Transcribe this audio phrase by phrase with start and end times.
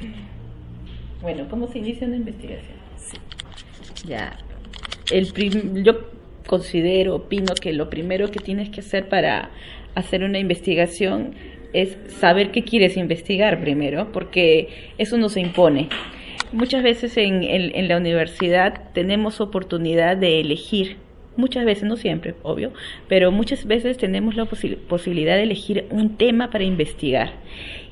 [1.20, 2.76] Bueno, ¿cómo se inicia una investigación?
[4.06, 4.38] Ya.
[5.10, 5.32] El
[5.82, 5.98] yo
[6.46, 9.50] considero, opino que lo primero que tienes que hacer para
[9.96, 11.34] hacer una investigación
[11.72, 15.88] es saber qué quieres investigar primero, porque eso no se impone.
[16.52, 20.96] Muchas veces en, en, la universidad tenemos oportunidad de elegir,
[21.36, 22.72] muchas veces, no siempre, obvio,
[23.06, 27.32] pero muchas veces tenemos la posibilidad de elegir un tema para investigar.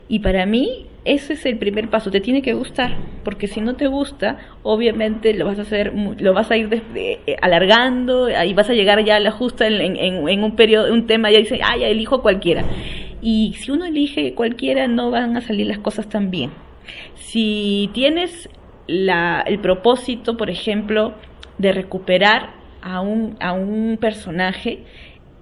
[0.09, 3.77] Y para mí ese es el primer paso, te tiene que gustar, porque si no
[3.77, 8.69] te gusta, obviamente lo vas a hacer, lo vas a ir eh, alargando, y vas
[8.69, 11.77] a llegar ya a la justa en, en, un periodo, un tema, ya dice, ah,
[11.77, 12.65] ya elijo cualquiera.
[13.23, 16.51] Y si uno elige cualquiera, no van a salir las cosas tan bien.
[17.15, 18.49] Si tienes
[18.89, 21.15] la, el propósito, por ejemplo,
[21.59, 22.51] de recuperar
[22.83, 24.81] a un, a un personaje,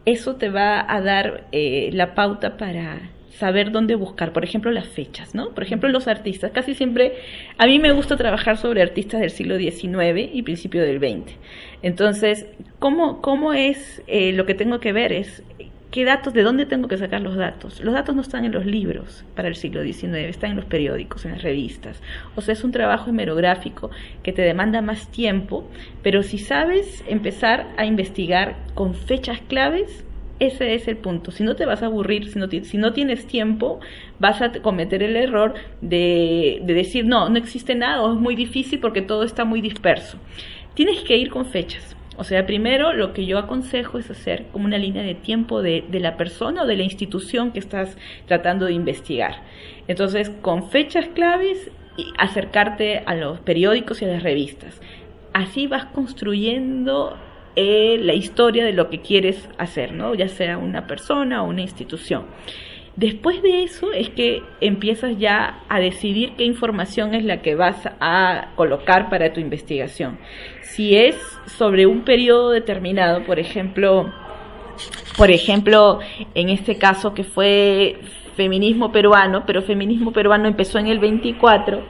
[0.05, 4.87] eso te va a dar eh, la pauta para saber dónde buscar, por ejemplo, las
[4.87, 5.51] fechas, ¿no?
[5.51, 6.52] Por ejemplo, los artistas.
[6.52, 7.15] Casi siempre,
[7.59, 11.33] a mí me gusta trabajar sobre artistas del siglo XIX y principio del XX.
[11.83, 12.47] Entonces,
[12.78, 15.12] ¿cómo, cómo es eh, lo que tengo que ver?
[15.12, 15.42] Es
[15.91, 17.81] qué datos, de dónde tengo que sacar los datos.
[17.81, 21.25] Los datos no están en los libros para el siglo XIX, están en los periódicos,
[21.25, 22.03] en las revistas.
[22.34, 23.91] O sea, es un trabajo hemerográfico
[24.22, 25.69] que te demanda más tiempo,
[26.03, 30.05] pero si sabes empezar a investigar con fechas claves,
[30.41, 31.31] ese es el punto.
[31.31, 33.81] Si no te vas a aburrir, si no, tienes tiempo,
[34.19, 38.81] vas a cometer el error de, de decir, no, no existe nada es muy difícil
[38.81, 40.19] porque todo está muy disperso.
[40.75, 41.97] Tienes que ir con fechas.
[42.17, 45.85] O sea, primero lo que yo aconsejo es hacer como una línea de tiempo de,
[45.89, 47.97] de, la persona o de la institución que estás
[48.27, 49.43] tratando de investigar.
[49.89, 54.81] Entonces, con fechas claves, y acercarte a los periódicos y a las revistas.
[55.33, 57.17] Así vas construyendo
[57.56, 60.14] eh, la historia de lo que quieres hacer, ¿no?
[60.14, 62.24] Ya sea una persona o una institución.
[62.97, 67.88] Después de eso es que empiezas ya a decidir qué información es la que vas
[68.00, 70.19] a colocar para tu investigación.
[70.62, 71.16] Si es
[71.47, 74.12] sobre un periodo determinado, por ejemplo,
[75.16, 75.98] por ejemplo,
[76.34, 77.98] en este caso que fue
[78.37, 81.82] feminismo peruano, pero feminismo peruano empezó en el 24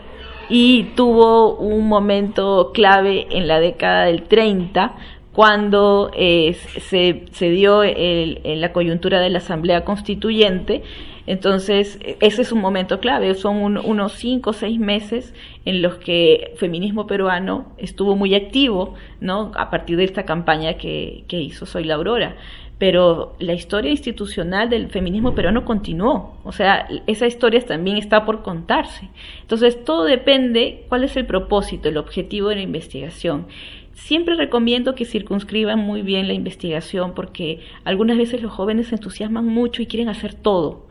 [0.49, 4.95] y tuvo un momento clave en la década del 30
[5.35, 10.83] cuando eh, se, se, dio el, la coyuntura de la Asamblea Constituyente.
[11.27, 15.35] Entonces, ese es un momento clave, son unos cinco o seis meses
[15.65, 19.51] en los que el feminismo peruano estuvo muy activo, ¿no?
[19.57, 22.37] A partir de esta campaña que, que hizo Soy la Aurora.
[22.79, 28.43] Pero la historia institucional del feminismo peruano continuó, o sea, esa historia también está por
[28.43, 29.09] contarse.
[29.41, 33.47] Entonces, todo depende cuál es el propósito, el objetivo de la investigación.
[33.95, 39.47] Siempre recomiendo que circunscriban muy bien la investigación porque algunas veces los jóvenes se entusiasman
[39.47, 40.89] mucho y quieren hacer todo.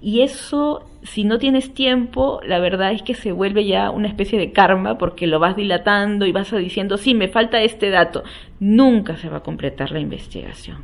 [0.00, 4.38] Y eso, si no tienes tiempo, la verdad es que se vuelve ya una especie
[4.38, 8.22] de karma porque lo vas dilatando y vas diciendo, sí, me falta este dato.
[8.58, 10.78] Nunca se va a completar la investigación.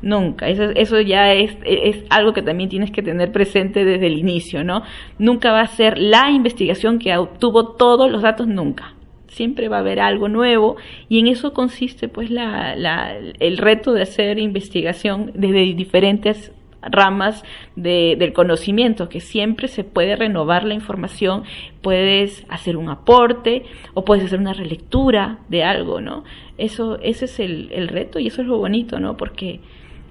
[0.00, 0.48] Nunca.
[0.48, 4.64] Eso, eso ya es, es algo que también tienes que tener presente desde el inicio,
[4.64, 4.82] ¿no?
[5.18, 8.94] Nunca va a ser la investigación que obtuvo todos los datos, nunca
[9.28, 10.76] siempre va a haber algo nuevo
[11.08, 16.52] y en eso consiste pues la, la, el reto de hacer investigación desde diferentes
[16.82, 17.44] ramas
[17.76, 21.42] de, del conocimiento, que siempre se puede renovar la información,
[21.82, 26.24] puedes hacer un aporte o puedes hacer una relectura de algo, ¿no?
[26.56, 29.16] Eso, ese es el, el reto y eso es lo bonito, ¿no?
[29.16, 29.60] Porque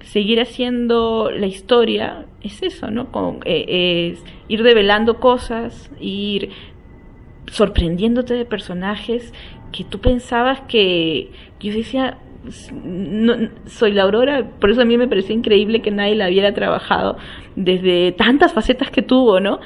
[0.01, 3.11] seguir haciendo la historia es eso, ¿no?
[3.11, 6.49] Con, eh, es ir develando cosas, ir
[7.47, 9.33] sorprendiéndote de personajes
[9.71, 12.17] que tú pensabas que yo decía
[12.71, 13.35] no,
[13.65, 17.17] soy la Aurora, por eso a mí me parecía increíble que nadie la hubiera trabajado
[17.55, 19.59] desde tantas facetas que tuvo, ¿no?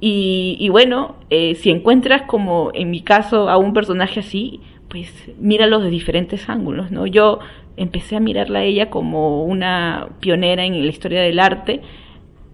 [0.00, 5.12] Y, y bueno, eh, si encuentras como en mi caso a un personaje así, pues
[5.38, 7.06] míralo de diferentes ángulos, ¿no?
[7.06, 7.38] Yo
[7.76, 11.80] empecé a mirarla a ella como una pionera en la historia del arte,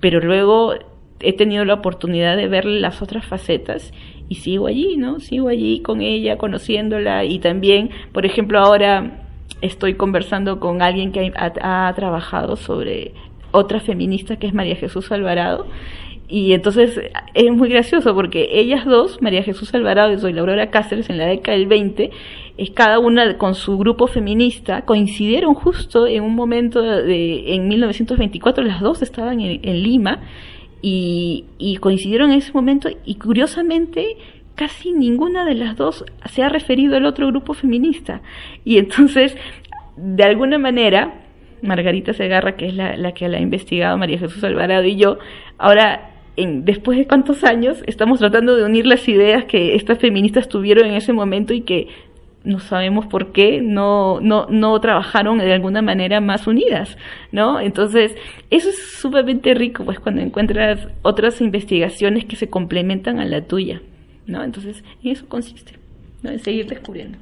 [0.00, 0.74] pero luego
[1.20, 3.92] he tenido la oportunidad de ver las otras facetas
[4.28, 5.20] y sigo allí, ¿no?
[5.20, 9.24] Sigo allí con ella, conociéndola y también, por ejemplo, ahora
[9.60, 13.12] estoy conversando con alguien que ha, trabajado sobre
[13.50, 15.66] otra feminista que es María Jesús Alvarado.
[16.28, 17.00] Y entonces
[17.34, 21.26] es muy gracioso porque ellas dos, María Jesús Alvarado y Soy Aurora Cáceres, en la
[21.26, 22.12] década del 20,
[22.56, 28.62] es cada una con su grupo feminista, coincidieron justo en un momento de, en 1924,
[28.62, 30.20] las dos estaban en Lima
[30.82, 34.16] y, y coincidieron en ese momento y curiosamente
[34.54, 38.20] casi ninguna de las dos se ha referido al otro grupo feminista.
[38.64, 39.36] Y entonces,
[39.96, 41.22] de alguna manera,
[41.62, 45.18] Margarita Segarra, que es la, la que la ha investigado, María Jesús Alvarado y yo,
[45.58, 50.48] ahora en, después de cuántos años estamos tratando de unir las ideas que estas feministas
[50.48, 51.88] tuvieron en ese momento y que
[52.42, 56.96] no sabemos por qué no, no, no trabajaron de alguna manera más unidas,
[57.32, 57.60] ¿no?
[57.60, 58.16] Entonces,
[58.50, 63.82] eso es sumamente rico, pues, cuando encuentras otras investigaciones que se complementan a la tuya,
[64.26, 64.42] ¿no?
[64.42, 65.74] Entonces, en eso consiste,
[66.22, 66.30] ¿no?
[66.30, 67.18] En seguir descubriendo.